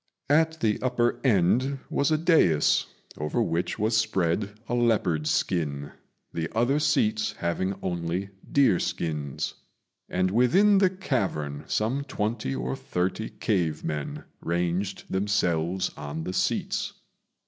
At 0.31 0.59
the 0.61 0.81
upper 0.81 1.19
end 1.23 1.77
was 1.91 2.09
a 2.09 2.17
dais, 2.17 2.87
over 3.19 3.39
which 3.39 3.77
was 3.77 3.95
spread 3.95 4.59
a 4.67 4.73
leopard's 4.73 5.29
skin, 5.29 5.91
the 6.33 6.49
other 6.57 6.79
seats 6.79 7.33
having 7.33 7.75
only 7.83 8.31
deer 8.51 8.79
skins; 8.79 9.53
and 10.09 10.31
within 10.31 10.79
the 10.79 10.89
cavern 10.89 11.65
some 11.67 12.03
twenty 12.05 12.55
or 12.55 12.75
thirty 12.75 13.29
cave 13.29 13.83
men 13.83 14.23
ranged 14.41 15.03
themselves 15.07 15.91
on 15.95 16.23
the 16.23 16.33
seats. 16.33 16.93